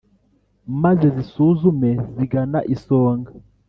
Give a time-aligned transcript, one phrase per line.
[0.83, 3.31] maze zisume zigana isonga